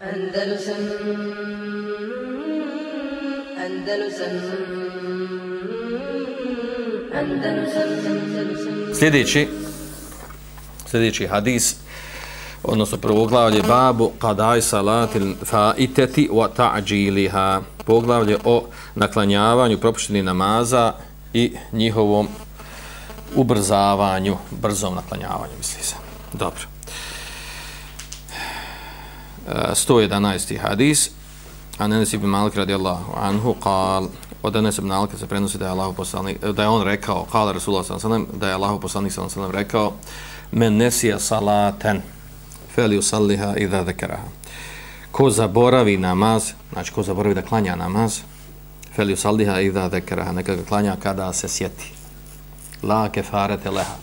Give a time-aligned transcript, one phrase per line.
[0.00, 0.74] Andalusam
[3.64, 4.34] Andalusam
[7.14, 8.94] Andalusam Andalusam.
[8.98, 9.48] Sljedeći
[10.86, 11.76] sljedeći hadis
[12.62, 17.60] odnosno prvoglavlje babu qadaj salatil faitati wa ta'jiliha.
[17.84, 18.64] Poglavlje o
[18.94, 20.92] naklanjavanju propuštenih namaza
[21.32, 22.28] i njihovom
[23.34, 25.94] ubrzavanju brzom naklanjavanju misli se.
[26.32, 26.69] Dobro.
[29.74, 30.58] 111.
[30.58, 31.10] hadis
[31.78, 34.08] an Enes ibn Malik radijallahu anhu qal
[34.42, 37.52] od Enes ibn Malik se prenosi da je Allah poslanik da je on rekao qala
[37.52, 39.92] Rasulullah sallallahu alejhi ve sellem da je Allah poslanik sallallahu alejhi ve sellem rekao
[40.52, 42.02] men nesija salaten
[42.74, 44.28] fel yusalliha idha dhakaraha
[45.12, 48.20] ko zaboravi namaz znači ko zaboravi da klanja namaz
[48.96, 51.92] fel yusalliha idha dhakaraha neka ga klanja kada se sjeti.
[52.82, 53.96] La kefarete leha.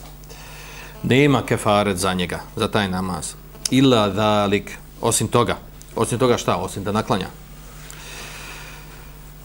[1.03, 3.33] Nema kefaret za njega za taj namaz.
[3.71, 5.57] Illa dhalik osim toga
[5.95, 7.27] osim toga šta osim da naklanja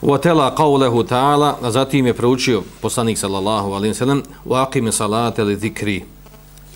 [0.03, 5.45] Uatela qawlehu ta'ala, a zatim je proučio poslanik sallallahu alejhi sallam, sellem: "Wa aqim salate
[5.45, 6.05] li zikri."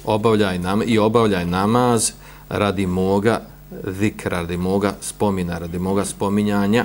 [0.05, 2.13] Obavljaj nam i obavljaj namaz
[2.49, 3.41] radi moga
[3.87, 6.85] zikra, radi moga spomina, radi moga spominjanja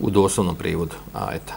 [0.00, 1.54] u doslovnom prijevodu ajeta.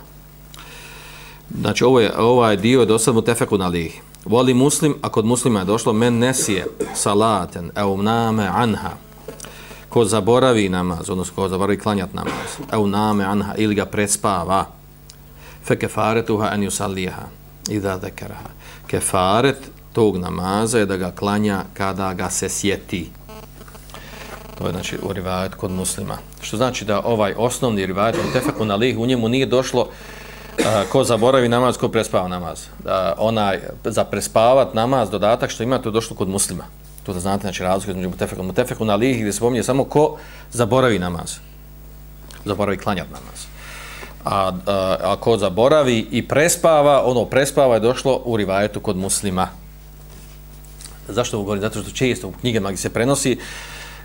[1.60, 3.16] Znači, ovo je, ovaj dio je dosad
[3.52, 4.00] na lihi.
[4.26, 8.92] Voli muslim, a kod muslima je došlo men nesije salaten eumname anha
[9.94, 14.66] ko zaboravi namaz, odnosno ko zaboravi klanjat namaz, au name anha, ili ga prespava,
[15.66, 17.28] fe kefaretuha en yusalliha,
[17.70, 18.50] idha dekaraha.
[18.88, 23.10] Kefaret tog namaza je da ga klanja kada ga se sjeti.
[24.58, 26.18] To je znači u rivajet kod muslima.
[26.42, 30.66] Što znači da ovaj osnovni rivajet, u tefeku na lih, u njemu nije došlo uh,
[30.92, 32.66] ko zaboravi namaz, ko prespava namaz.
[32.84, 36.64] Da onaj, za prespavat namaz, dodatak što ima, to je došlo kod muslima.
[37.04, 38.44] To da znate, znači razlika između mutefeku.
[38.44, 40.18] Mutefeku na lihi gdje se pominje samo ko
[40.52, 41.36] zaboravi namaz.
[42.46, 43.46] Zaboravi klanjat namaz.
[44.26, 49.48] A, a, a ko zaboravi i prespava, ono prespava je došlo u rivajetu kod muslima.
[51.08, 51.62] Zašto ovo govorim?
[51.62, 53.38] Zato što često u knjigama gdje se prenosi,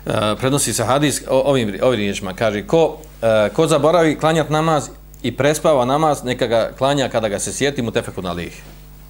[0.05, 2.33] uh, prenosi se hadis ovim, ovim riječima.
[2.33, 4.89] Kaže, ko, uh, ko zaboravi klanjat namaz
[5.23, 8.61] i prespava namaz, neka ga klanja kada ga se sjeti mutefeku na lihi.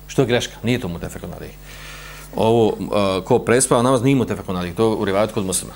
[0.08, 0.54] Što je greška?
[0.64, 1.54] Nije to mutefeku na lihi
[2.36, 5.74] ovo uh, ko prespava namaz nije mutefekun alih, to u rivajatu kod muslima.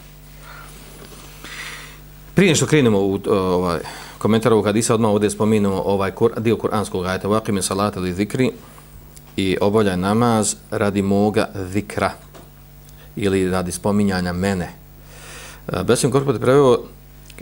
[2.34, 3.80] Prije što krenemo u uh, ovaj,
[4.18, 8.52] komentar ovog hadisa, odmah ovdje spominemo ovaj kur, dio kuranskog ajta, vakime salata ili zikri
[9.38, 12.12] i obavljaj namaz radi moga zikra
[13.16, 14.70] ili radi spominjanja mene.
[15.68, 16.80] Uh, Besim korpot preveo,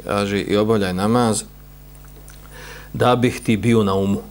[0.03, 1.43] kaže, i obavljaj namaz
[2.93, 4.21] da bih ti bio na umu.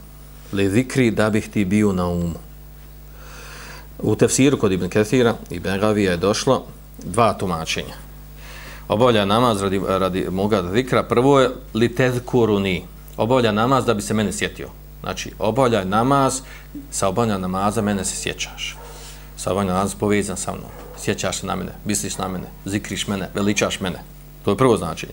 [0.52, 2.49] Li zikri da bih ti bio na umu.
[4.02, 6.64] U tefsiru kod Ibn Kathira i Begavija je došlo
[7.04, 7.94] dva tumačenja.
[8.88, 11.02] Obavlja namaz radi, radi moga zikra.
[11.02, 12.84] Prvo je li tezkuruni.
[13.16, 14.68] Obavlja namaz da bi se mene sjetio.
[15.00, 16.40] Znači, obavlja namaz,
[16.90, 18.76] sa obavlja namaza mene se sjećaš.
[19.36, 20.70] Sa obavlja namaza povezan sa mnom.
[20.98, 24.02] Sjećaš se na mene, misliš na mene, zikriš mene, veličaš mene.
[24.44, 25.12] To je prvo značenje.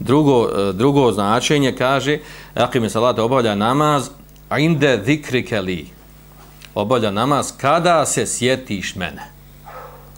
[0.00, 2.18] Drugo, eh, drugo značenje kaže,
[2.54, 4.08] ako mi salate obavlja namaz,
[4.48, 5.95] a inde zikrike li
[6.76, 9.22] obavlja namaz kada se sjetiš mene.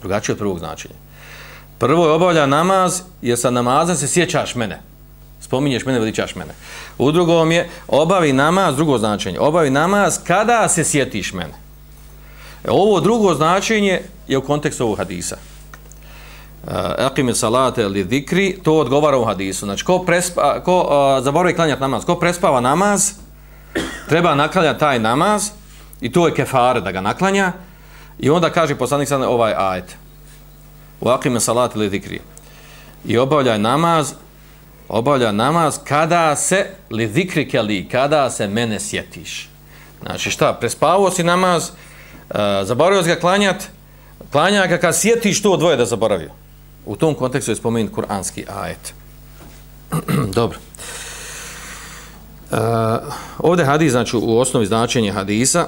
[0.01, 0.95] Drugačije od prvog značenja.
[1.77, 4.81] Prvo je obavlja namaz jer sa namazom se sjećaš mene.
[5.41, 6.53] Spominješ mene, veličaš mene.
[6.97, 9.39] U drugom je obavi namaz, drugo značenje.
[9.39, 11.53] Obavi namaz kada se sjetiš mene.
[12.63, 15.35] E, ovo drugo značenje je u kontekstu ovog hadisa.
[15.35, 19.65] E, Aqime salate li dhikri, to odgovara u hadisu.
[19.65, 23.11] Znači, ko, prespa, ko uh, zaboravi klanjati namaz, ko prespava namaz,
[24.09, 25.51] treba naklanjati taj namaz,
[26.01, 27.51] I to je kefare da ga naklanja.
[28.19, 29.95] I onda kaže poslanik sada ovaj ajet.
[31.01, 32.19] U akime salat ili zikri.
[33.05, 34.13] I obavljaj namaz,
[34.89, 39.49] obavljaj namaz kada se, li zikri keli, kada se mene sjetiš.
[40.01, 43.67] Znači šta, prespavao si namaz, uh, zaboravio si ga klanjat,
[44.31, 46.31] klanja ga kad sjetiš to dvoje da zaboravio.
[46.85, 48.93] U tom kontekstu je spomenut kuranski ajet.
[50.39, 50.57] Dobro.
[52.51, 52.57] Uh,
[53.37, 55.67] ovdje hadis, znači u osnovi značenja hadisa,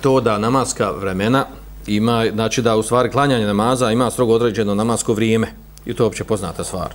[0.00, 1.46] to da namaska vremena
[1.86, 5.52] ima, znači da u stvari klanjanje namaza ima strogo određeno namasko vrijeme.
[5.86, 6.94] I to je opće poznata stvar.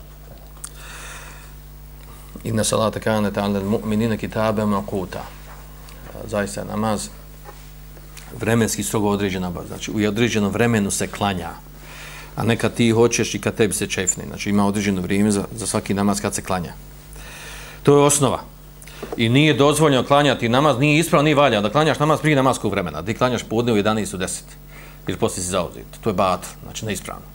[2.44, 5.24] Inna salata kane ta'ala mu'minina kitabe makuta.
[6.28, 7.10] Zaista namaz
[8.40, 11.50] vremenski strogo određena, znači u određenom vremenu se klanja.
[12.36, 14.24] A ne kad ti hoćeš i kad tebi se čefni.
[14.28, 16.74] Znači ima određeno vrijeme za, za svaki namaz kad se klanja.
[17.84, 18.40] To je osnova
[19.18, 23.02] i nije dozvoljeno klanjati namaz, nije ispravno, nije valja da klanjaš namaz prije namaskog vremena,
[23.02, 24.42] da klanjaš podne u 11 u 10,
[25.08, 25.86] jer poslije si zauzit.
[26.02, 27.26] To je bat, znači neispravno.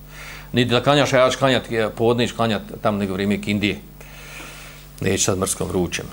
[0.52, 3.80] Niti da klanjaš, a ja ću klanjati, e, podniš klanjati tam nego vrijeme Indije.
[5.00, 6.06] Neću sad mrskom vrućem.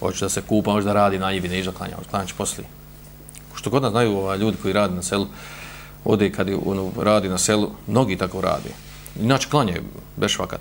[0.00, 2.66] Hoću da se kupa, hoću da radi na njivi, neću da klanja, klanjaš poslije.
[3.54, 5.26] Što god nas znaju ovaj, ljudi koji radi na selu,
[6.04, 8.68] ode kad je, ono, radi na selu, mnogi tako radi.
[9.20, 9.80] Inače klanje,
[10.16, 10.60] bez vakat.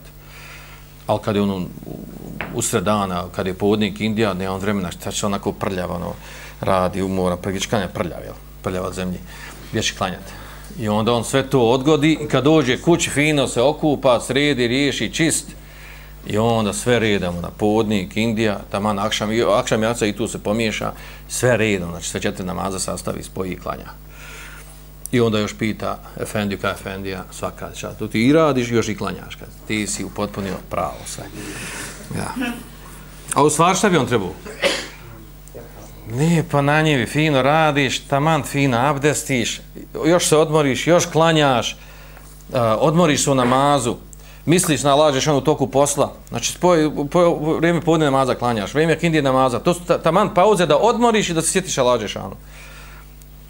[1.11, 1.65] Ali kad je ono
[2.55, 6.13] usred dana, kad je povodnik Indija, ne on vremena, šta će onako prljava, ono,
[6.61, 8.33] radi, umora, pregić klanja prljav, jel?
[8.63, 9.19] Prljava zemlji,
[9.71, 10.31] gdje će klanjati.
[10.79, 15.13] I onda on sve to odgodi i kad dođe kući fino se okupa, sredi, riješi,
[15.13, 15.45] čist,
[16.27, 20.39] I onda sve redamo na podnik, Indija, tamo na Akšam, Akšam jaca i tu se
[20.39, 20.91] pomiješa,
[21.27, 23.89] sve redom, znači sve četiri namaza sastavi, spoji i klanja.
[25.11, 28.97] I onda još pita Efendiju, ka Efendija, svaka čast, tu ti i radiš, još i
[28.97, 31.23] klanjaš, kad ti si upotpunio pravo sve.
[32.17, 32.33] Ja.
[33.35, 34.31] A u stvar šta bi on trebao?
[36.11, 39.61] Ne, pa na njevi fino radiš, taman fino abdestiš,
[40.05, 43.95] još se odmoriš, još klanjaš, eh, odmoriš se u namazu,
[44.45, 49.21] misliš na lađeš u toku posla, znači spoj, po, vrijeme podne namaza klanjaš, vrijeme kindije
[49.21, 52.15] namaza, to su taman pauze da odmoriš i da se sjetiš na lađeš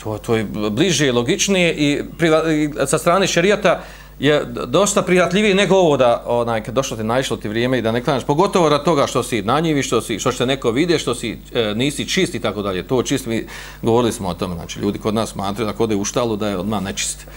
[0.04, 3.82] To, to je bliže i logičnije i, priva, i sa strane šerijata
[4.20, 7.92] je dosta prijatljivije nego ovo da onaj, kad došlo ti naišlo ti vrijeme i da
[7.92, 11.00] ne klanjaš, pogotovo rad toga što si na njivi, što, si, što se neko vide,
[11.00, 12.84] što si e, nisi čist i tako dalje.
[12.84, 13.46] To čist, mi
[13.82, 16.48] govorili smo o tome, znači ljudi kod nas smatraju da kod je u štalu da
[16.48, 17.28] je odmah nečist.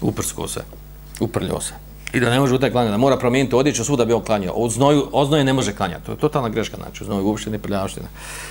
[0.00, 0.60] Uprsko se,
[1.20, 1.74] uprljo se.
[2.14, 4.54] I da ne može utaj klanjati, da mora promijeniti odjeću svuda bi on klanjao.
[4.54, 6.06] Od znoju, od znoju ne može klanjati.
[6.06, 8.06] To je totalna greška, znači, znoju uopšte ne prljavština.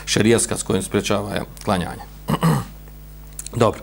[0.05, 2.01] Šerijaska s kojim sprečava je, klanjanje.
[3.55, 3.81] Dobro.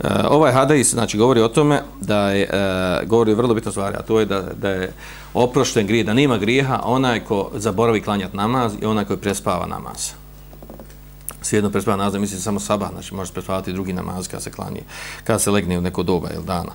[0.00, 3.96] E, ovaj hadis znači govori o tome da je e, govori o vrlo bitno stvari,
[3.96, 4.92] a to je da, da je
[5.34, 10.10] oprošten grije, da nema grijeha onaj ko zaboravi klanjati namaz i onaj koji prespava namaz.
[11.42, 14.80] Svijedno prespava namaz, mislim samo sabah, znači može prespavati drugi namaz kada se klanje,
[15.24, 16.72] kada se legne u neko doba ili dana.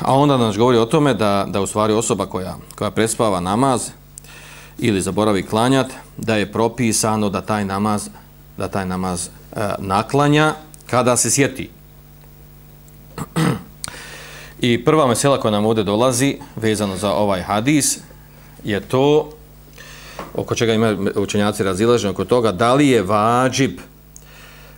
[0.00, 3.90] A onda nas govori o tome da, da u stvari osoba koja, koja prespava namaz
[4.78, 5.86] ili zaboravi klanjat,
[6.16, 8.08] da je propisano da taj namaz,
[8.60, 10.54] da taj namaz e, naklanja
[10.86, 11.70] kada se sjeti.
[14.60, 17.98] I prva mesela koja nam ovdje dolazi, vezano za ovaj hadis,
[18.64, 19.30] je to,
[20.34, 23.80] oko čega imaju učenjaci razilaženje oko toga, da li je vađib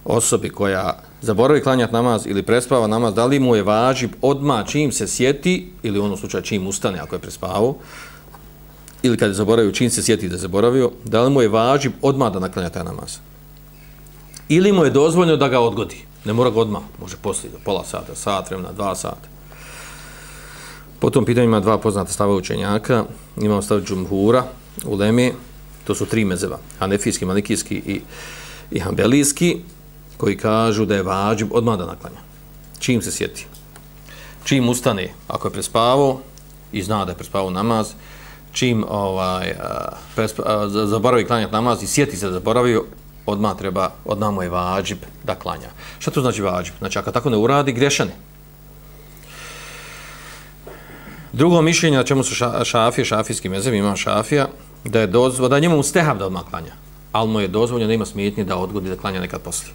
[0.05, 4.93] osobi koja zaboravi klanjati namaz ili prespava namaz, da li mu je vađib odma čim
[4.93, 7.75] se sjeti, ili u onom slučaju čim ustane ako je prespavao,
[9.03, 11.93] ili kad je zaboravio čim se sjeti da je zaboravio, da li mu je vađib
[12.03, 13.32] odma da naklanja taj namaz.
[14.53, 15.97] Ili mu je dozvoljeno da ga odgodi.
[16.25, 19.29] Ne mora ga odmah, može poslije, pola sata, sat, vremena, dva sata.
[21.01, 23.05] Po tom pitanju ima dva poznata stava učenjaka.
[23.37, 24.45] Imamo stav džumhura
[24.85, 25.33] u Leme,
[25.85, 28.01] to su tri mezeva, hanefijski, malikijski i,
[28.71, 29.57] i hambelijski
[30.17, 32.21] koji kažu da je vađib odmah da naklanja.
[32.79, 33.47] Čim se sjeti.
[34.45, 36.21] Čim ustane, ako je prespavao
[36.73, 37.95] i zna da je prespavao namaz,
[38.53, 39.55] čim ovaj,
[40.15, 42.85] prespa, zaboravi klanjati namaz i sjeti se da zaboravio,
[43.27, 45.71] odmah treba, odmah mu je vađib da klanja.
[45.99, 46.75] Šta to znači vađib?
[46.79, 48.11] Znači, ako tako ne uradi, grešani.
[51.33, 52.35] Drugo mišljenje na čemu su
[52.65, 54.49] šafije, šafijski mezem, ima šafija,
[54.85, 56.73] da je dozvo, da njemu ustehav da odmah klanja,
[57.13, 59.75] ali mu je dozvoljeno da ima smetnje da odgodi da klanja nekad poslije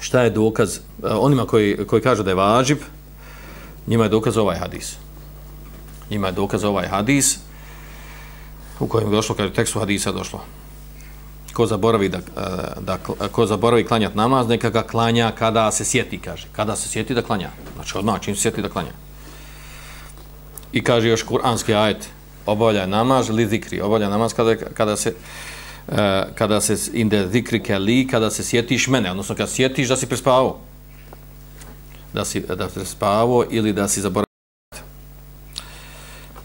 [0.00, 2.78] šta je dokaz eh, onima koji, koji kažu da je važib
[3.86, 4.96] njima je dokaz ovaj hadis
[6.10, 7.38] njima je dokaz ovaj hadis
[8.80, 10.40] u kojem je došlo, kaže tekstu hadisa došlo
[11.60, 12.22] ko zaboravi da, e,
[12.80, 12.98] da
[13.32, 16.48] ko zaboravi klanjati namaz, neka ga klanja kada se sjeti, kaže.
[16.52, 17.50] Kada se sjeti da klanja.
[17.74, 18.92] Znači odmah čim se sjeti da klanja.
[20.72, 22.08] I kaže još kuranski ajet,
[22.46, 25.14] obavlja namaz, li zikri, obavlja namaz kada, kada se
[25.88, 30.06] e, kada se inde zikrike li, kada se sjetiš mene, odnosno kada sjetiš da si
[30.06, 30.58] prespavao.
[32.14, 34.26] Da si da si prespavao ili da si zaboravio.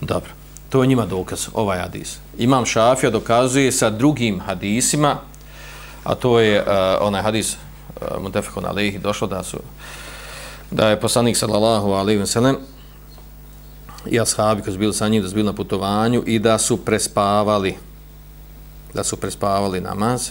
[0.02, 0.35] Dobro.
[0.76, 2.18] To je njima dokaz, ovaj hadis.
[2.38, 5.18] Imam Šafija dokazuje sa drugim hadisima,
[6.04, 6.68] a to je uh,
[7.02, 9.60] onaj hadis eh, uh, Mutefekon Muntefekon Alehi došlo da su
[10.72, 12.56] da je poslanik sallallahu alaihi wa sallam
[14.06, 16.78] i ashabi koji su bili sa njim, da su bili na putovanju i da su
[16.78, 17.76] prespavali
[18.94, 20.30] da su prespavali namaz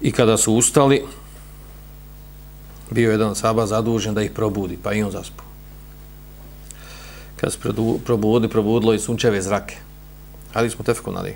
[0.00, 1.04] i kada su ustali
[2.90, 5.45] bio jedan saba zadužen da ih probudi, pa i on zaspu.
[7.40, 7.58] Kad se
[8.04, 9.76] probudi, probudilo i sunčeve zrake.
[10.54, 11.34] Ali smo tefku nadi.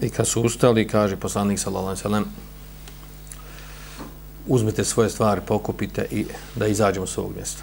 [0.00, 2.24] I kad su ustali, kaže poslanik sallallahu sallam,
[4.46, 7.62] uzmite svoje stvari, pokupite i da izađemo s ovog mjesta.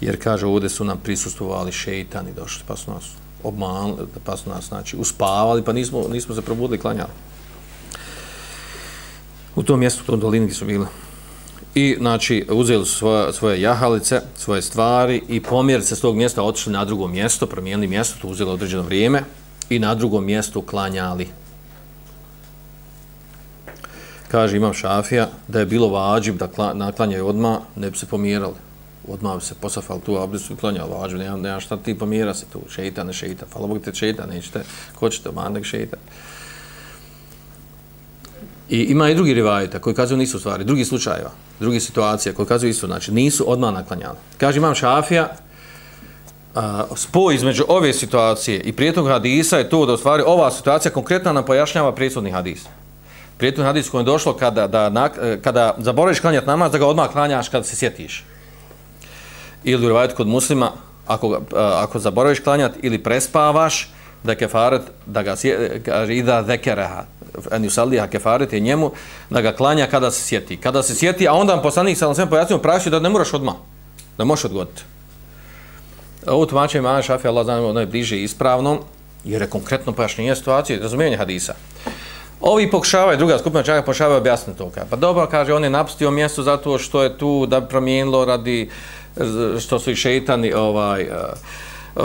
[0.00, 3.04] Jer kaže, ovdje su nam prisustovali šeitani, došli, pa su nas
[3.42, 7.10] obmanili, pa su nas znači, uspavali, pa nismo, nismo se probudili klanjali.
[9.56, 10.86] U tom mjestu, u tom dolini su bili
[11.74, 16.42] i znači uzeli su svoje, svoje jahalice, svoje stvari i pomjer se s tog mjesta
[16.42, 19.22] otišli na drugo mjesto, promijenili mjesto, to uzeli određeno vrijeme
[19.70, 21.28] i na drugom mjestu klanjali.
[24.30, 28.54] Kaže imam šafija da je bilo vađib da kla, naklanjaju odma ne bi se pomjerali.
[29.08, 32.46] Odmah bi se posafali tu, a i klanjali vađib, nema, nema šta ti pomjera se
[32.52, 35.96] tu, šeita, ne šeita, hvala Bog te šeita, nećete, ko ćete, mandek šeita.
[38.68, 42.70] I ima i drugi rivajeta koji kazuju nisu stvari, drugi slučajeva, drugi situacija koji kazuju
[42.70, 44.16] isto, znači nisu odmah naklanjali.
[44.38, 45.28] Kaže imam šafija,
[46.54, 50.92] a, spoj između ove situacije i prijetnog hadisa je to da u stvari ova situacija
[50.92, 52.68] konkretno nam pojašnjava prijetnog hadisa.
[53.36, 57.10] Prijetnog hadisa koji je došlo kada, da, e, kada zaboraviš klanjati namaz, da ga odmah
[57.12, 58.24] klanjaš kada se sjetiš.
[59.64, 60.72] Ili u rivajetu kod muslima,
[61.06, 63.90] ako, a, e, ako zaboraviš klanjati ili prespavaš,
[64.24, 67.04] da kefaret, da ga e, kaže, ida zekereha,
[67.50, 68.90] en yusalliha kefaret njemu
[69.30, 70.56] da ga klanja kada se sjeti.
[70.56, 73.34] Kada se sjeti, a onda vam poslanik sallallahu alejhi ve sellem pojasnio da ne moraš
[73.34, 73.54] odma.
[74.18, 74.82] Da možeš odgoditi.
[76.26, 78.78] Ovo tumačenje Imam Šafi, Allah zna, ono, ono je bliže ispravno,
[79.24, 81.54] jer je konkretno pojašnjenje situacije, razumijevanje hadisa.
[82.40, 84.70] Ovi pokušavaju, druga skupina čaka pokušavaju objasniti to.
[84.90, 88.70] Pa dobro, kaže, on je napustio mjesto zato što je tu da promijenilo radi,
[89.60, 91.16] što su i šeitani, ovaj, uh,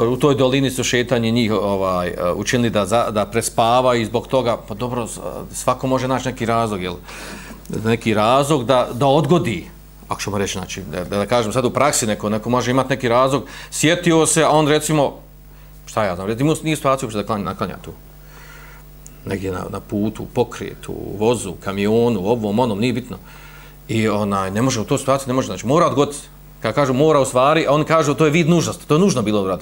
[0.02, 4.28] u toj dolini su šetanje njih ovaj e, učinili da za, da prespava i zbog
[4.28, 5.08] toga pa dobro
[5.52, 6.96] svako može naći neki razlog jel?
[7.86, 9.68] Neki razlog da da odgodi
[10.08, 12.90] ako ćemo reći znači da, da, da kažem sad u praksi neko neko može imati
[12.90, 13.44] neki razlog.
[13.72, 15.14] Sjetio se a on recimo
[15.86, 17.92] šta ja znam recimo nije situacija da klanja naklanja tu.
[19.26, 23.18] Negdje na, na putu, pokretu, vozu, kamionu, ovom, onom, nije bitno.
[23.88, 26.18] I onaj, ne može u toj situaciji, ne može, znači, mora odgoditi
[26.64, 29.22] kad kažu mora u stvari, a oni kažu to je vid nužnosti, to je nužno
[29.22, 29.60] bilo da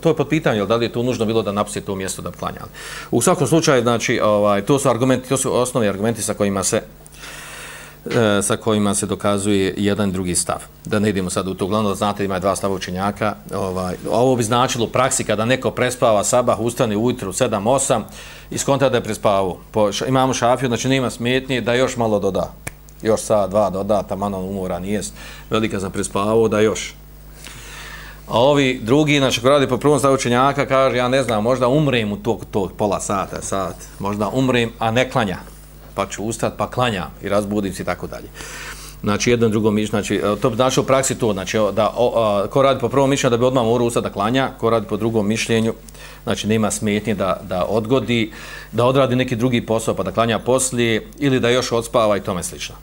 [0.00, 2.30] To je pod pitanjem, da li je to nužno bilo da napusti to mjesto da
[2.30, 2.66] klanja.
[3.10, 6.82] U svakom slučaju, znači, ovaj, to su argumenti, to su osnovni argumenti sa kojima se
[8.10, 10.58] e, sa kojima se dokazuje jedan drugi stav.
[10.84, 13.34] Da ne idemo sad u to, glavno da znate ima dva stava učenjaka.
[13.54, 18.02] Ovaj, ovo bi značilo u praksi kada neko prespava sabah, ustane ujutru 7-8
[18.50, 19.56] i skonta da je prespavao.
[20.08, 22.63] Imamo šafiju, znači nema smetnje da još malo doda
[23.04, 25.00] još sa dva dodata, malo umora nije
[25.50, 26.94] velika sam prespavao, da još.
[28.28, 31.68] A ovi drugi, znači ko radi po prvom stavu učenjaka, kaže, ja ne znam, možda
[31.68, 35.38] umrem u tog, tog pola sata, sat, možda umrem, a ne klanja,
[35.94, 38.28] pa ću ustati, pa klanja i razbudim se i tako dalje.
[39.02, 42.12] Znači, jedan drugo mišljenje, znači, e, to bi znači u praksi to, znači, da, o,
[42.16, 44.86] a, ko radi po prvom mišljenju da bi odmah morao ustati da klanja, ko radi
[44.86, 45.74] po drugom mišljenju,
[46.24, 48.32] znači, nema smetnje da, da odgodi,
[48.72, 52.42] da odradi neki drugi posao pa da klanja poslije, ili da još odspava i tome
[52.42, 52.74] slično.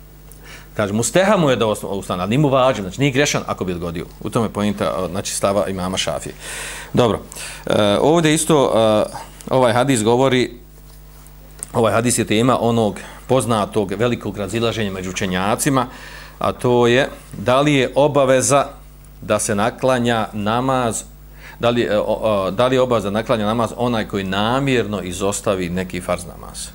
[0.75, 3.73] Kaže, musteha mu je da ustane, ali nije mu vađen, znači nije grešan ako bi
[3.73, 4.05] odgodio.
[4.21, 6.35] U tome je pojenta, znači stava imama Šafije.
[6.93, 7.19] Dobro,
[7.65, 9.03] e, ovdje isto e,
[9.49, 10.51] ovaj hadis govori,
[11.73, 15.85] ovaj hadis je tema onog poznatog velikog razilaženja među učenjacima,
[16.39, 18.65] a to je da li je obaveza
[19.21, 21.03] da se naklanja namaz,
[21.59, 26.01] da li, e, o, da li je obaveza naklanja namaz onaj koji namjerno izostavi neki
[26.01, 26.67] farz namaz.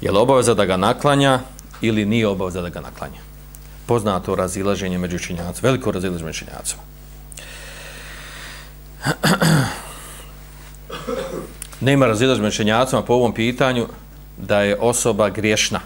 [0.00, 1.40] Je li obaveza da ga naklanja
[1.80, 3.20] ili nije obaveza da ga naklanja.
[3.86, 6.82] Poznato razilaženje među činjacima, veliko razilaženje među činjacima.
[11.80, 13.86] Nema razilaženje među činjacima po ovom pitanju
[14.36, 15.80] da je osoba griješna.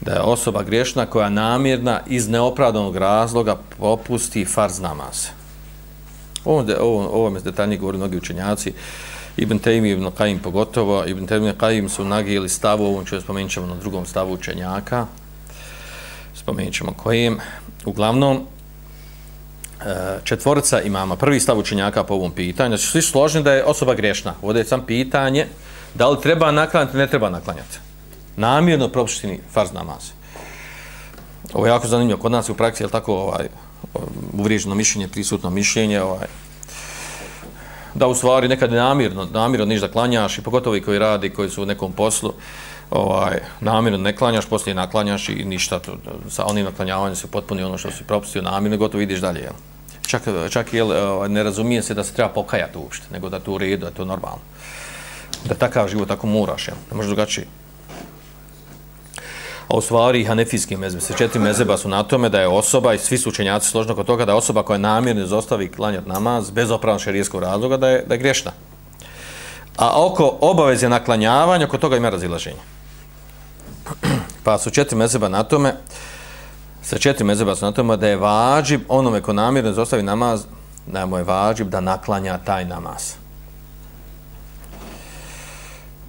[0.00, 5.26] Da je osoba griješna koja namjerna iz neopravdanog razloga popusti farz namaz.
[6.44, 8.72] Ovo, ovo, ovo me detaljnije govori mnogi učenjaci.
[9.38, 13.52] Ibn Taymi Ibn Qaim pogotovo, Ibn Taymi i Qaim su nagijeli stavu, ovom ću spomenut
[13.52, 15.06] ćemo na drugom stavu učenjaka,
[16.34, 17.40] spomenut ćemo kojim.
[17.84, 18.36] Uglavnom,
[19.80, 23.94] e, četvorca imama, prvi stav učenjaka po ovom pitanju, znači svi složni da je osoba
[23.94, 24.34] grešna.
[24.42, 25.46] Ovdje je sam pitanje
[25.94, 27.78] da li treba naklanjati, ne treba naklanjati.
[28.36, 30.10] Namjerno propuštini farz namaz.
[31.52, 32.20] Ovo je jako zanimljivo.
[32.20, 33.48] Kod nas je u praksi, je tako, ovaj,
[34.32, 36.26] uvriježeno mišljenje, prisutno mišljenje, ovaj,
[37.98, 41.50] da u stvari nekad namirno, namirno niš da klanjaš i pogotovo i koji radi, koji
[41.50, 42.32] su u nekom poslu,
[42.90, 45.96] ovaj, namirno ne klanjaš, poslije naklanjaš i ništa, to,
[46.30, 49.52] sa onim naklanjavanjem se potpuni ono što si propustio namirno, gotovo vidiš dalje, jel?
[50.06, 53.52] Čak, čak jel, ovaj, ne razumije se da se treba pokajati uopšte, nego da to
[53.52, 54.40] u redu, da to normalno.
[55.44, 56.76] Da takav život tako moraš, jel?
[56.90, 57.46] Ne možeš drugačije.
[59.68, 62.98] A u stvari hanefijski mezbe, se četiri mezeba su na tome da je osoba, i
[62.98, 66.70] svi su učenjaci složno kod toga, da je osoba koja namjerno izostavi klanjat namaz bez
[66.70, 68.52] opravnog šarijeskog razloga, da je, da je grešna.
[69.76, 72.60] A oko obaveze naklanjavanja, kod toga ima razilaženje.
[74.44, 75.74] Pa su četiri mezeba na tome,
[76.82, 80.44] sa četiri mezeba su na tome da je vađib onome ko namjerno izostavi namaz,
[80.86, 83.12] da mu je vađib da naklanja taj namaz.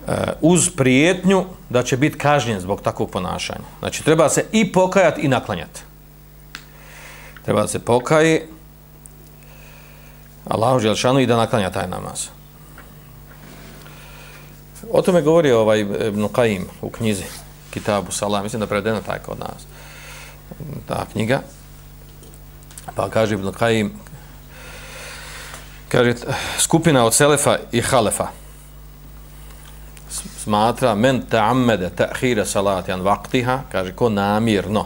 [0.09, 3.65] E, uz prijetnju da će biti kažnjen zbog takvog ponašanja.
[3.79, 5.81] Znači, treba se i pokajati i naklanjati.
[7.45, 8.47] Treba da se pokaje
[10.47, 12.27] Allahu Želšanu i da naklanja taj namaz.
[14.91, 17.23] O tome govori ovaj Ibn Qaim u knjizi
[17.73, 18.43] Kitabu Salam.
[18.43, 19.65] Mislim da je prevedena taj kod nas.
[20.87, 21.41] Ta knjiga.
[22.95, 23.89] Pa kaže Ibn Qaim
[25.89, 26.13] kaže
[26.59, 28.27] skupina od Selefa i Halefa
[30.43, 34.85] smatra men ta'ammede ta'hira salati an vaktiha, kaže ko namirno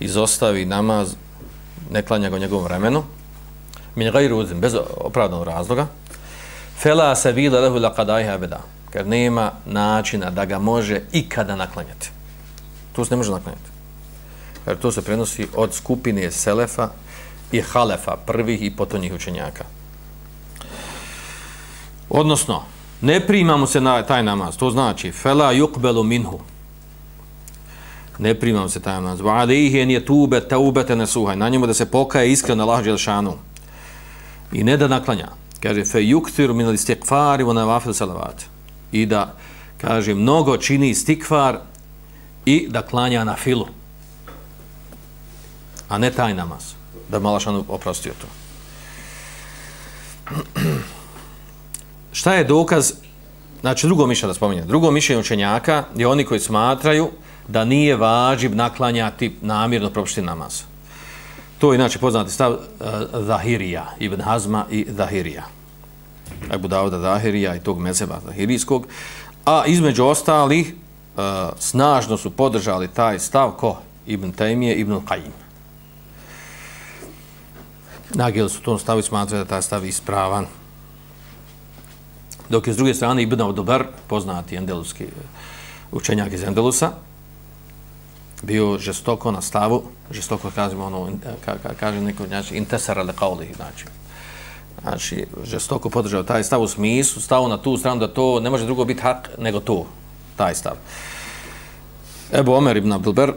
[0.00, 1.14] izostavi namaz,
[1.90, 3.02] ne klanja ga njegovom vremenu,
[3.94, 5.86] min gajru uzim, bez opravdanog razloga,
[6.78, 8.60] fela se vila lehu la kadajha beda,
[8.92, 12.10] ker nema načina da ga može ikada naklanjati.
[12.92, 13.70] To se ne može naklanjati.
[14.66, 16.88] Jer to se prenosi od skupine Selefa
[17.52, 19.64] i Halefa, prvih i potonjih učenjaka.
[22.10, 22.64] Odnosno,
[23.00, 24.56] ne primamo se na taj namaz.
[24.56, 26.40] To znači, fela yuqbalu minhu.
[28.18, 29.20] Ne primamo se taj namaz.
[29.20, 30.42] Va alayhi an je tube,
[30.88, 31.34] nasuha.
[31.34, 33.34] Na njemu da se pokaje iskreno Allah dželešanu.
[34.52, 35.28] I ne da naklanja.
[35.60, 38.44] Kaže, fe yuktiru min listikfari wa nawafil salavat.
[38.92, 39.34] I da,
[39.80, 41.58] kaže, mnogo čini stikfar
[42.46, 43.66] i da klanja na filu.
[45.88, 46.64] A ne taj namaz.
[47.08, 48.26] Da Malašanu oprostio to.
[52.20, 52.92] šta je dokaz,
[53.60, 57.08] znači drugo mišljenje da spominjem, drugo mišljenje učenjaka je oni koji smatraju
[57.48, 60.62] da nije važib naklanjati namirno propušti namaz.
[61.58, 62.58] To je inače poznati stav uh,
[63.12, 65.44] Zahirija, Ibn Hazma i Zahirija.
[66.54, 68.86] Ebu Dauda Zahirija i tog mezeba Zahirijskog.
[69.44, 70.74] A između ostalih
[71.16, 71.22] uh,
[71.58, 73.78] snažno su podržali taj stav ko?
[74.06, 75.32] Ibn Taymije, Ibn Qajim.
[78.14, 80.59] Nagijeli su tom stavu i smatrali da taj stav ispravan.
[82.50, 85.08] Dok je s druge strane Ibn Abdobar, poznati endeluski e,
[85.92, 86.90] učenjak iz Endelusa,
[88.42, 93.12] bio žestoko na stavu, žestoko kažemo ono, e, ka, ka, kaže neko, znači, intesara le
[93.12, 93.84] kauli, znači,
[94.82, 98.66] znači, žestoko podržao taj stav u smislu, stavu na tu stranu da to ne može
[98.66, 99.86] drugo biti hak nego to,
[100.36, 100.74] taj stav.
[102.32, 103.36] Ebu Omer ibn Abdelber uh,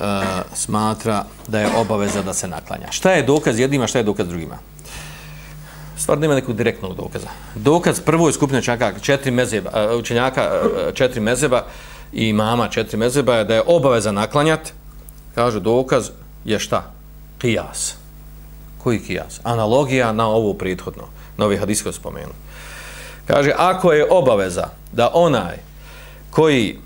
[0.00, 2.90] e, smatra da je obaveza da se naklanja.
[2.90, 4.58] Šta je dokaz jednima, šta je dokaz drugima?
[5.96, 7.28] Stvar nema nekog direktnog dokaza.
[7.54, 11.64] Dokaz prvoj skupine učenjaka, četiri mezeba, e, učenjaka, e, četiri mezeba
[12.12, 14.72] i mama četiri mezeba je da je obaveza naklanjat,
[15.34, 16.10] kaže dokaz
[16.44, 16.92] je šta?
[17.38, 17.96] Kijas.
[18.82, 19.40] Koji kijas?
[19.42, 21.02] Analogija na ovu prethodno,
[21.36, 22.32] na ovih hadisko spomenu.
[23.26, 25.56] Kaže, ako je obaveza da onaj
[26.30, 26.78] koji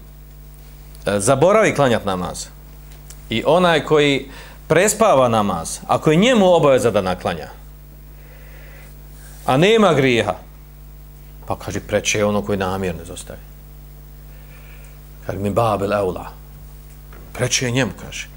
[1.07, 2.47] e, zaboravi klanjat namaz
[3.31, 4.31] i onaj koji
[4.67, 7.49] prespava namaz, ako je njemu obaveza da naklanja,
[9.47, 10.35] a nema grijeha,
[11.47, 13.39] pa kaže, preče je ono koji namjerno zostavi.
[15.27, 16.31] Kaže, mi babel eula.
[17.33, 18.29] Preče je njemu, kaže.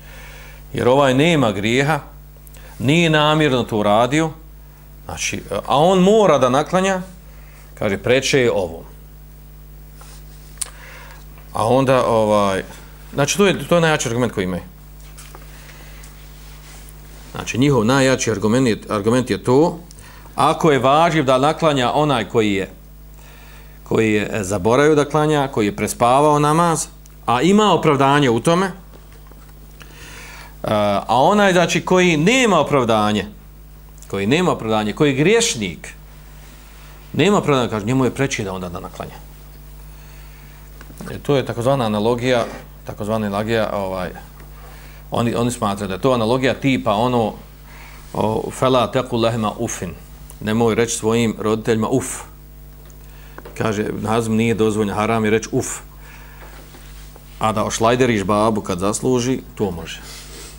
[0.73, 1.99] Jer ovaj nema grijeha,
[2.79, 4.31] nije namjerno to uradio,
[5.05, 7.01] znači, a on mora da naklanja,
[7.79, 8.83] kaže, preče je ovo.
[11.53, 12.63] A onda, ovaj,
[13.13, 14.63] znači, to je, to je najjači argument koji imaju.
[17.31, 19.79] Znači, njihov najjači argument je, argument je to,
[20.35, 22.69] ako je važiv da naklanja onaj koji je
[23.83, 26.87] koji je e, zaboravio da klanja, koji je prespavao namaz,
[27.25, 28.71] a ima opravdanje u tome, e,
[31.07, 33.27] a onaj znači koji nema opravdanje,
[34.07, 35.93] koji nema opravdanje, koji je griješnik,
[37.13, 39.17] nema opravdanje, kaže, njemu je preći da onda da naklanja.
[41.11, 42.45] E, to je takozvana analogija,
[42.85, 44.09] takozvana analogija, ovaj,
[45.11, 47.33] oni, oni smatraju da je to analogija tipa ono,
[48.13, 49.93] o, fela teku lehma ufin,
[50.43, 52.05] nemoj reći svojim roditeljima uf.
[53.57, 55.67] Kaže, nazm nije dozvoljno, haram je reći uf.
[57.39, 60.01] A da ošlajderiš babu kad zasluži, to može.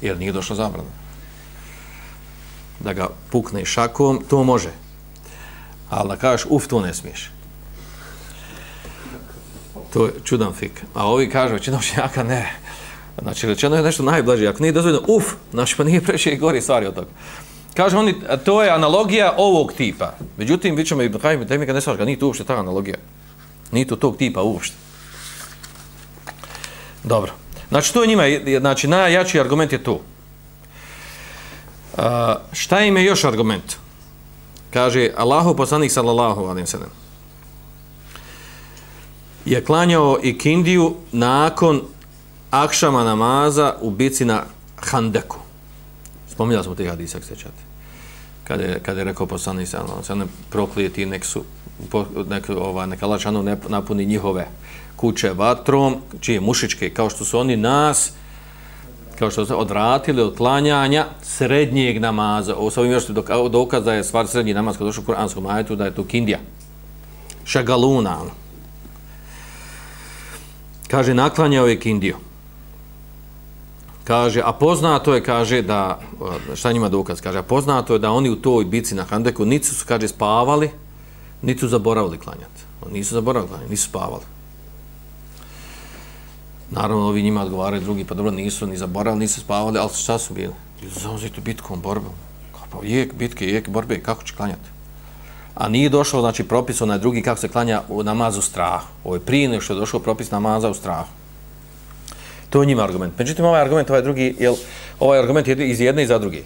[0.02, 0.88] Jer nije došlo zabrano.
[2.80, 4.70] Da ga pukne šakom, to može.
[5.90, 7.30] Ali da kažeš uf, to ne smiješ.
[9.92, 10.84] To je čudan fik.
[10.94, 12.52] A ovi kažu, većina učenjaka ne.
[13.22, 14.46] Znači, rečeno je nešto najblaže.
[14.46, 17.08] Ako nije dozvoljeno, uf, znači pa nije preće i gori stvari od toga.
[17.74, 20.12] Kaže oni, to je analogija ovog tipa.
[20.36, 22.96] Međutim, vi ćemo i Ibn i Temika ne svaška, nije to uopšte ta analogija.
[23.72, 24.76] Nije to tog tipa uopšte.
[27.04, 27.32] Dobro.
[27.68, 28.22] Znači, to je njima,
[28.60, 29.92] znači, najjači argument je to.
[29.92, 30.00] Uh,
[32.52, 33.76] šta im je još argument?
[34.70, 36.90] Kaže, Allahu poslanik sallallahu alim sallam
[39.44, 41.82] je klanjao i kindiju nakon
[42.50, 44.42] akšama namaza u bici na
[44.76, 45.43] Handeku.
[46.34, 47.62] Spominjali smo te hadise, ako se čate.
[48.44, 51.44] kad je, kad je rekao poslanik sa se ne proklijeti nek su
[52.28, 54.46] nek, ova, neka lačano ne napuni njihove
[54.96, 58.12] kuće vatrom, čije mušičke, kao što su oni nas,
[59.18, 62.56] kao što su odvratili od klanjanja srednjeg namaza.
[62.56, 63.06] Ovo sa ovim još
[63.50, 66.38] dokaz da je stvar srednji namaz kada došao u Kur'anskom ajetu, da je to kindija.
[67.44, 68.20] Šagaluna.
[68.20, 68.30] Ono.
[70.88, 72.16] Kaže, naklanjao je kindiju.
[74.04, 76.00] Kaže, a poznato je, kaže, da,
[76.52, 79.44] e, šta njima dokaz, kaže, a poznato je da oni u toj bici na Handeku
[79.44, 80.70] nisu su, kaže, spavali,
[81.42, 82.60] nisu zaboravili klanjati.
[82.84, 84.22] Oni nisu zaboravili klanjati, nisu spavali.
[86.70, 90.34] Naravno, ovi njima odgovaraju drugi, pa dobro, nisu ni zaboravili, nisu spavali, ali šta su
[90.34, 90.52] bili?
[90.82, 92.12] Zauzitu bitkom, borbom.
[92.52, 94.68] Kao pa jek bitke, jek borbe, kako će klanjati?
[95.54, 98.86] A nije došao, znači, propis onaj drugi kako se klanja u namazu strahu.
[99.04, 101.08] Ovo je prije nego što je došao propis namaza u strahu.
[102.54, 103.18] To je njima argument.
[103.18, 104.54] Međutim, ovaj argument, ovaj drugi, jel,
[105.00, 106.44] ovaj argument je iz jedne i za drugi.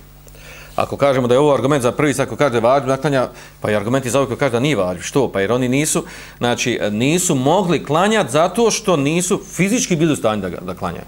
[0.77, 3.29] Ako kažemo da je ovo argument za prvi, ako kaže da naklanja,
[3.61, 5.03] pa i argument je za ovaj koji kaže da nije vađb.
[5.03, 5.29] Što?
[5.33, 6.05] Pa jer oni nisu,
[6.39, 11.05] znači, nisu mogli klanjati zato što nisu fizički bili u stanju da, da klanjaju.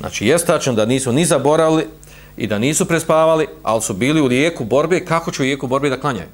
[0.00, 1.86] Znači, je tačno da nisu ni zaboravili
[2.36, 5.90] i da nisu prespavali, ali su bili u lijeku borbe, kako će u lijeku borbe
[5.90, 6.28] da klanjaju?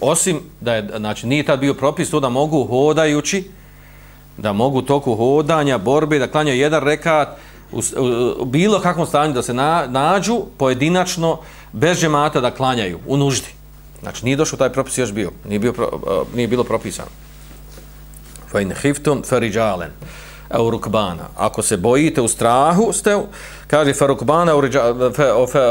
[0.00, 3.44] Osim da je, znači, nije tad bio propis to da mogu hodajući,
[4.38, 7.28] da mogu toku hodanja, borbe, da klanjaju jedan rekat,
[7.72, 11.38] u, u, u bilo kakvom stanju da se na, nađu pojedinačno
[11.72, 13.48] bez džemata da klanjaju u nuždi.
[14.02, 17.08] Znači nije došao taj propis još bio, nije, bio, uh, nije bilo propisano.
[18.50, 19.90] Fa in hiftum fariđalen
[20.58, 21.28] u rukbana.
[21.36, 23.18] Ako se bojite u strahu, ste,
[23.66, 24.60] kaže fa rukbana u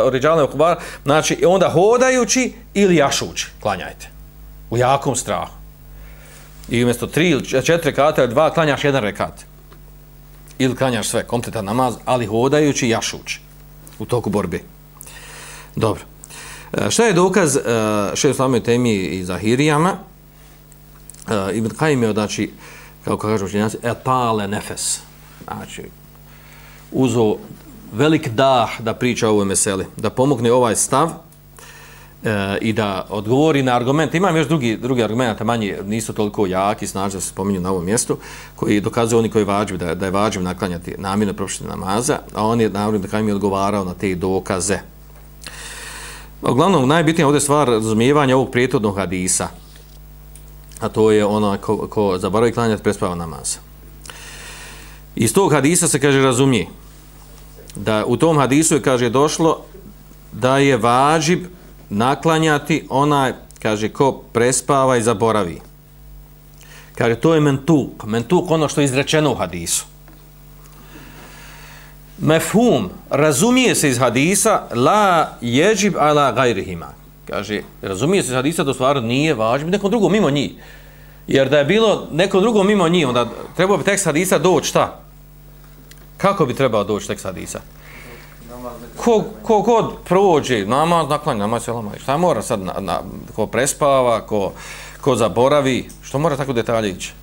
[0.10, 4.10] riđalen u rukbana, znači onda hodajući ili jašući, klanjajte.
[4.70, 5.54] U jakom strahu.
[6.70, 9.46] I umjesto tri ili četiri rekata, dva, klanjaš jedan rekat
[10.60, 13.40] ili klanjaš sve, kompletan namaz, ali hodajući, jašući
[14.00, 14.60] u toku borbe.
[15.76, 16.02] Dobro.
[16.74, 19.98] E, šta je dokaz e, uh, še u slavnoj temi i Zahirijama?
[21.28, 22.52] Uh, Ibn Kajim je, znači,
[23.06, 25.00] kao kažemo učenjaci, etale nefes.
[25.44, 25.84] Znači,
[26.92, 27.36] uzo
[27.94, 31.10] velik dah da priča o ovoj meseli, da pomogne ovaj stav,
[32.26, 34.16] e, i da odgovori na argument.
[34.16, 37.86] Imam još drugi, drugi argument, manje nisu toliko jaki, snažni da se spominju na ovom
[37.86, 38.18] mjestu,
[38.56, 42.62] koji dokazuju oni koji vađu, da, da je vađiv naklanjati namjene propuštene namaza, a on
[42.62, 44.80] je navrlo da mi odgovarao na te dokaze.
[46.42, 49.48] Uglavnom, najbitnija ovdje stvar razumijevanja ovog prijetodnog hadisa,
[50.80, 53.60] a to je ono ko, ko zaboravi klanjati prespava namaza.
[55.16, 56.68] Iz tog hadisa se kaže razumije
[57.76, 59.62] da u tom hadisu je kaže došlo
[60.32, 61.46] da je vađib
[61.96, 65.62] naklanjati onaj, kaže, ko prespava i zaboravi.
[66.96, 68.04] Kaže, to je mentuk.
[68.06, 69.86] Mentuk ono što je izrečeno u hadisu.
[72.20, 76.88] Mefhum, razumije se iz hadisa, la jeđib ala gajrihima.
[77.28, 80.52] Kaže, razumije se iz hadisa, da stvar nije važno, nekom drugom mimo njih.
[81.28, 85.00] Jer da je bilo nekom drugom mimo njih, onda trebao bi tekst hadisa doći šta?
[86.18, 87.60] Kako bi trebao doći tekst hadisa?
[88.98, 91.92] Ko, ko god prođe, namaz naklanja, namaz se lama.
[92.02, 93.00] Šta mora sad, na, na,
[93.36, 94.52] ko prespava, ko,
[95.02, 97.14] ko zaboravi, što mora tako detalje ići?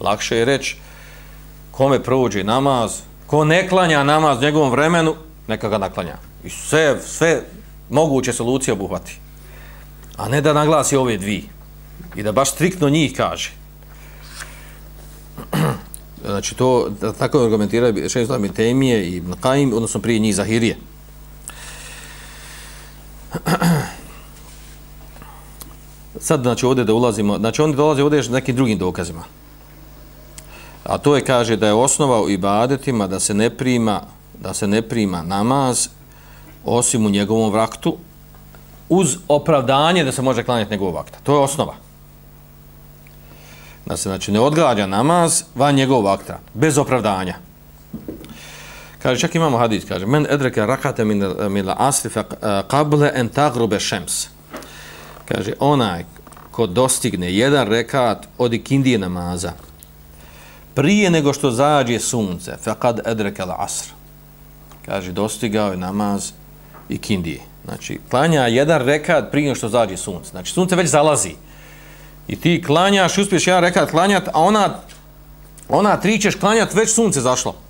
[0.00, 0.76] Lakše je reći,
[1.70, 5.14] kome prođe namaz, ko ne klanja namaz njegovom vremenu,
[5.48, 6.16] neka ga naklanja.
[6.44, 7.42] I sve, sve
[7.90, 9.18] moguće solucije obuhvati.
[10.16, 11.48] A ne da naglasi ove dvi.
[12.16, 13.50] I da baš striktno njih kaže.
[16.26, 20.76] Znači to, tako argumentira šest zlami temije i qaim odnosno prije njih Zahirije.
[26.20, 29.24] Sad, znači, ovdje da ulazimo, znači, oni dolaze ovdje još nekim drugim dokazima.
[30.84, 34.00] A to je, kaže, da je osnova u ibadetima da se ne prima,
[34.40, 35.88] da se ne prima namaz
[36.64, 37.96] osim u njegovom vaktu
[38.88, 41.18] uz opravdanje da se može klanjati njegovog vakta.
[41.22, 41.74] To je osnova.
[43.86, 47.34] Da se, znači, ne odgađa namaz van njegovog vakta, bez opravdanja.
[49.02, 53.10] Kaže, čak imamo hadis, kaže, men edreke rakate min, min la asri fa eh, qable
[53.14, 54.26] en tagrube šems.
[55.28, 56.04] Kaže, onaj
[56.50, 59.52] ko dostigne jedan rekat od ikindije namaza,
[60.74, 63.92] prije nego što zađe sunce, fa kad edreke la asr.
[64.86, 66.32] Kaže, dostigao je namaz
[66.88, 67.40] ikindije.
[67.64, 70.30] Znači, klanja jedan rekat prije nego što zađe sunce.
[70.30, 71.34] Znači, sunce već zalazi.
[72.28, 74.74] I ti klanjaš, uspiješ jedan rekat klanjat, a ona,
[75.68, 77.64] ona tri ćeš klanjat, već sunce zašlo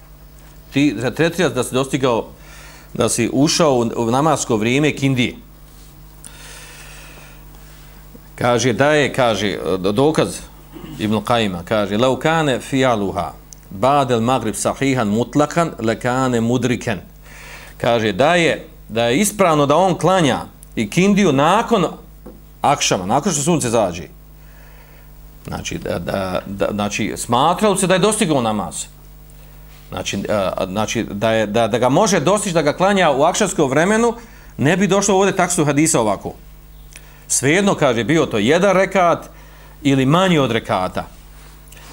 [0.74, 2.26] ti tretiraš da si dostigao,
[2.94, 5.36] da si ušao u namasko vrijeme kindije.
[8.34, 9.58] Kaže, da je, kaže,
[9.92, 10.38] dokaz
[10.98, 13.32] Ibn Qajima, kaže, laukane fijaluha,
[13.70, 17.00] badel magrib sahihan mutlakan, lekane mudriken.
[17.78, 20.40] Kaže, da je, da je ispravno da on klanja
[20.76, 21.86] i kindiju nakon
[22.62, 24.08] akšama, nakon što sunce zađe.
[25.46, 28.84] Znači, da, da, da, znači smatralo se da je dostigao namaz.
[29.88, 33.70] Znači, a, znači da, je, da, da ga može dostići da ga klanja u akšarskom
[33.70, 34.14] vremenu,
[34.56, 36.32] ne bi došlo ovdje taksu hadisa ovako.
[37.28, 39.30] Svejedno, kaže, bio to jedan rekat
[39.82, 41.06] ili manji od rekata.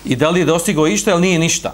[0.06, 1.74] I da li je dostigao išta ili nije ništa.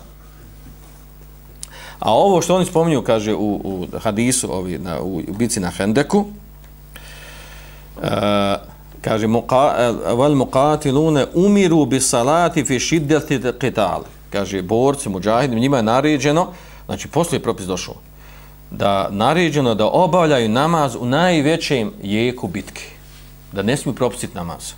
[1.99, 5.69] A ovo što oni spominju, kaže, u, u hadisu, ovi, na, u, u bici na
[5.69, 6.25] Hendeku,
[7.95, 8.03] uh,
[9.07, 14.03] kaže, val eh, muqatilune umiru bi salati fi šiddeti qital.
[14.29, 16.47] Kaže, borci, muđahidi, njima je naređeno,
[16.85, 17.95] znači, poslije propis došao,
[18.71, 22.83] da naređeno da obavljaju namaz u najvećem jeku bitke.
[23.51, 24.73] Da ne smiju propustiti namaz.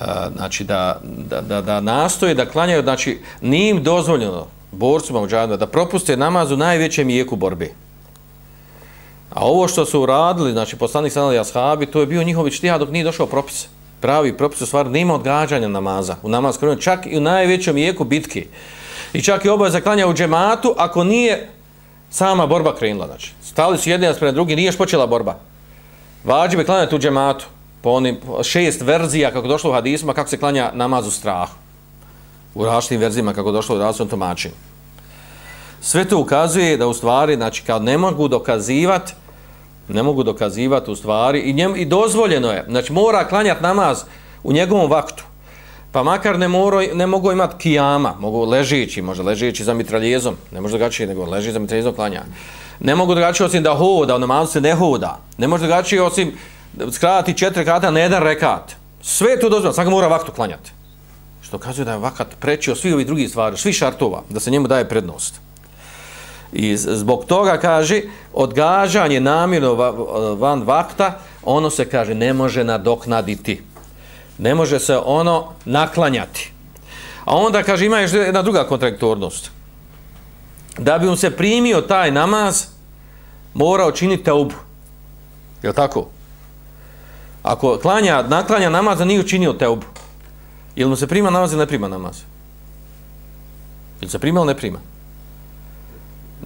[0.00, 5.56] Uh, znači, da, da, da, da nastoje, da klanjaju, znači, nije im dozvoljeno, borcima muđahidima,
[5.56, 7.70] da propuste namaz u najvećem jeku borbe.
[9.30, 12.90] A ovo što su uradili, znači poslanik sanali ashabi, to je bio njihov čtija dok
[12.90, 13.66] nije došao propis.
[14.00, 16.16] Pravi propis u stvari nema odgađanja namaza.
[16.22, 18.46] U namaz krenu čak i u najvećem jeku bitke.
[19.12, 21.48] I čak i obaveza klanja u džematu, ako nije
[22.10, 23.06] sama borba krenula.
[23.06, 25.36] Znači, stali su jedni naspred drugi, nije još počela borba.
[26.24, 27.46] Vađi bi klanjati u džematu,
[27.82, 31.54] po onim šest verzija kako došlo u hadisma, kako se klanja namaz u strahu
[32.54, 34.54] u različitim verzijama kako došlo u različitom tumačenju.
[35.80, 39.12] Sve to ukazuje da u stvari, znači kad ne mogu dokazivati,
[39.88, 44.02] ne mogu dokazivati u stvari i, njem, i dozvoljeno je, znači mora klanjati namaz
[44.42, 45.24] u njegovom vaktu,
[45.92, 50.60] pa makar ne, moro, ne mogu imati kijama, mogu ležeći, može ležeći za mitraljezom, ne
[50.60, 52.22] može drugačije nego leži za mitraljezom klanja.
[52.80, 55.18] Ne mogu drugačije osim da hoda, u namazu se ne hoda.
[55.38, 56.32] Ne može drugačije osim
[56.92, 58.76] skrati četiri kata na jedan rekat.
[59.02, 60.70] Sve to dozvoljeno, svaka mora vaktu klanjati
[61.48, 64.68] što kazuje da je vakat prečio svi ovi drugi stvari, svi šartova, da se njemu
[64.68, 65.40] daje prednost.
[66.52, 68.02] I zbog toga kaže,
[68.34, 69.74] odgažanje namjerno
[70.34, 73.62] van vakta, ono se kaže ne može nadoknaditi.
[74.38, 76.52] Ne može se ono naklanjati.
[77.24, 79.50] A onda kaže, ima još jedna druga kontraktornost.
[80.78, 82.66] Da bi on se primio taj namaz,
[83.54, 84.54] mora učiniti teubu.
[85.62, 86.06] Je tako?
[87.42, 89.86] Ako klanja, naklanja namaz, nije učinio teubu.
[90.76, 92.16] Ili mu se prima namaz ili ne prima namaz?
[94.00, 94.78] Ili se prima ili ne prima?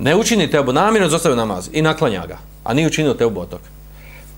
[0.02, 3.60] Ne učini teubu, namjerno zostavio namaz i naklanja ga, a nije učinio teubu otok.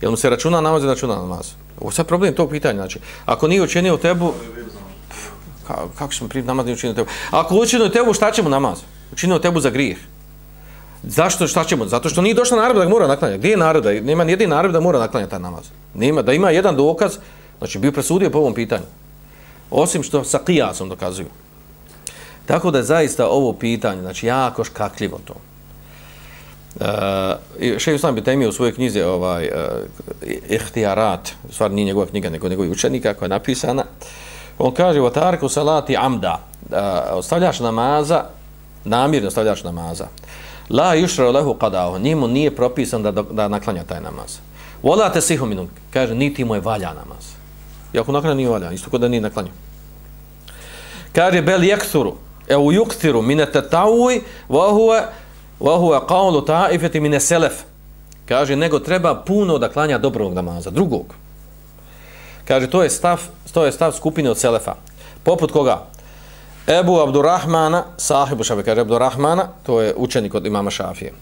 [0.00, 1.52] Jel mu se računa namaz i računa namaz?
[1.80, 2.74] Ovo je sad problem tog pitanja.
[2.74, 4.32] Znači, ako nije učinio tebu,
[5.66, 7.10] ka, kako smo primiti namaz, nije učinio tebu?
[7.30, 8.78] Ako učinio tebu, šta ćemo namaz?
[9.12, 9.96] Učinio tebu za grijeh.
[11.02, 11.86] Zašto, šta ćemo?
[11.86, 13.38] Zato što nije došla narod da mora naklanjati.
[13.38, 13.84] Gdje je narod?
[14.02, 15.64] Nema nijedin narod da mora naklanjati taj namaz.
[15.94, 17.16] Nema, da ima jedan dokaz,
[17.58, 18.84] znači bio presudio po ovom pitanju
[19.70, 21.28] osim što sa kijasom dokazuju.
[22.46, 25.34] Tako da je zaista ovo pitanje, znači jako škakljivo to.
[26.80, 26.86] Uh,
[27.78, 29.50] Šeju Islam Bitemije u svojoj knjizi ovaj, eh,
[30.22, 33.84] uh, Ihtijarat, stvar nije njegova knjiga, nego njegovih učenika koja je napisana,
[34.58, 36.76] on kaže, o salati amda, uh,
[37.12, 38.24] ostavljaš namaza,
[38.84, 40.06] namirno ostavljaš namaza,
[40.70, 44.38] la yushra lahu qadahu, njemu nije propisan da, da naklanja taj namaz.
[44.82, 47.24] Volate sihu minun, kaže, niti mu je valja namaz.
[47.92, 49.50] I ako naklanja nije valja, isto kod da nije naklanja.
[51.12, 52.14] Kaže, bel jekturu,
[52.48, 55.02] e u juktiru minete tavuj, vahuve,
[55.64, 57.62] vahuve kaulu taifeti mine selef.
[58.28, 61.14] Kaže, nego treba puno da klanja dobrog namaza, drugog.
[62.44, 63.20] Kaže, to je stav,
[63.52, 64.74] to je stav skupine od selefa.
[65.22, 65.82] Poput koga?
[66.66, 71.12] Ebu Abdurrahmana, sahibu šafe, kaže Abdurrahmana, to je učenik od imama Šafije.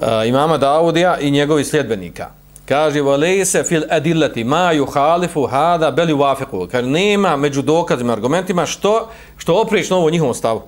[0.00, 6.68] E, imama Daudija i njegovi sljedbenika kaže valese fil adillati ma yukhalifu hada bel yuwafiqu
[6.68, 10.62] kaže nema među dokazima argumentima što što oprično novo njihovom stavu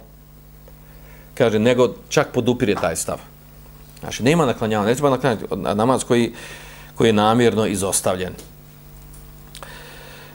[1.35, 3.19] kaže nego čak podupire taj stav
[4.01, 6.33] znači nema naklanjavanja ne treba naklanjati namaz koji
[6.95, 8.33] koji je namjerno izostavljen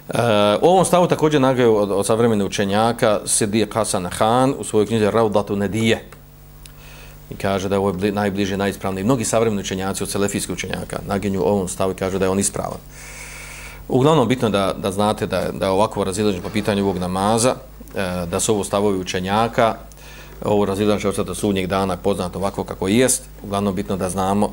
[0.07, 0.19] E,
[0.61, 5.11] u ovom stavu također nagaju od, od savremene učenjaka Sidije Hasan Khan u svojoj knjizi
[5.11, 6.03] Raudatu Nedije
[7.29, 9.03] i kaže da je ovo najbliže, najispravniji.
[9.03, 12.79] Mnogi savremeni učenjaci od selefijskih učenjaka naginju ovom stavu i kaže da je on ispravan.
[13.87, 17.55] Uglavnom, bitno da, da znate da, da je ovako razilaženje po pitanju ovog namaza,
[17.95, 19.75] e, da su ovo stavovi učenjaka,
[20.45, 23.23] ovo razilaženje od sudnjeg dana poznato ovako kako jest.
[23.43, 24.49] Uglavnom, bitno da znamo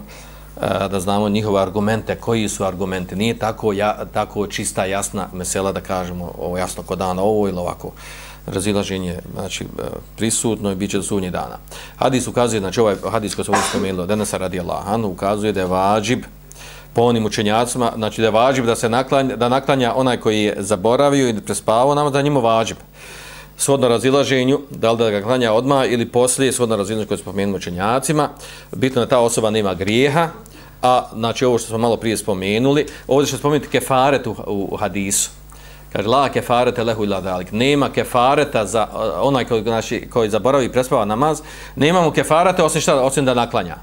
[0.63, 3.17] e, da znamo njihove argumente, koji su argumente.
[3.17, 7.59] Nije tako, ja, tako čista, jasna mesela da kažemo ovo jasno kod dana ovo ili
[7.59, 7.91] ovako
[8.47, 9.83] razilaženje znači, e,
[10.17, 11.59] prisutno i bit će do sudnjih dana.
[11.97, 15.67] Hadis ukazuje, znači ovaj hadis koji se ovdje spomenuo, danas radi Allahan, ukazuje da je
[15.67, 16.25] vađib
[16.93, 20.57] po onim učenjacima, znači da je vađib da se naklanja, da naklanja onaj koji je
[20.59, 22.77] zaboravio i prespavao nama, da njemu vađib.
[23.57, 28.29] Svodno razilaženju, da li da ga klanja odmah ili poslije, svodno razilaženju koje se učenjacima,
[28.73, 30.29] bitno da ta osoba nema grijeha,
[30.83, 35.31] a znači ovo što smo malo prije spomenuli, ovdje što spomenuti kefaret u, u hadisu.
[35.93, 37.53] Kaže, la kefarete lehu ila dalik.
[37.53, 38.89] Nema kefareta za
[39.21, 41.41] onaj koji, znači, koji zaboravi i prespava namaz,
[41.77, 43.77] nema mu kefarete osim, šta, osim da naklanja.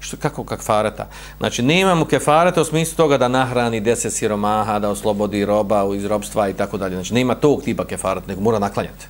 [0.00, 1.08] Što, kako kefareta?
[1.38, 6.04] Znači, nema mu kefareta u smislu toga da nahrani deset siromaha, da oslobodi roba iz
[6.04, 6.94] robstva i tako dalje.
[6.94, 9.06] Znači, nema tog tipa kefareta, nego mora naklanjati.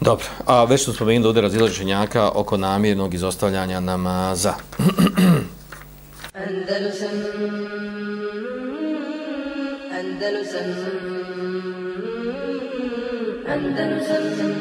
[0.00, 4.54] Dobro, a već smo spomenuli da ovdje razilaženjaka oko namjernog izostavljanja namaza.
[6.34, 7.08] Andalusam
[9.98, 10.68] Andalusam
[13.48, 14.55] Andalusam Andalusam